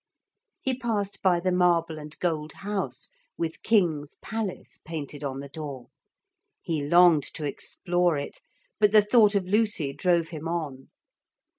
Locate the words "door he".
5.49-6.81